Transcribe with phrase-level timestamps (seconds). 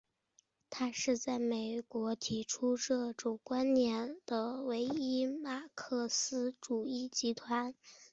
[0.71, 7.75] 它是在美国提出这种观点的唯一的马克思主义集团。